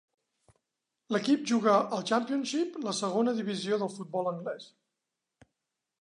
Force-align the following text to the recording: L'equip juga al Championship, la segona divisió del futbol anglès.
L'equip 1.15 1.43
juga 1.51 1.75
al 1.99 2.01
Championship, 2.13 2.81
la 2.89 2.97
segona 3.03 3.37
divisió 3.41 3.81
del 3.85 3.95
futbol 3.99 4.31
anglès. 4.37 4.71